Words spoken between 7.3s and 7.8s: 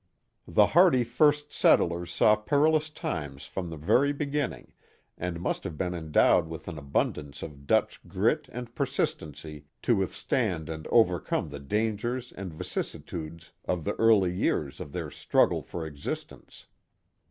of